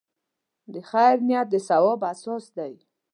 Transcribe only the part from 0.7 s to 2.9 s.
د خیر نیت د ثواب اساس دی.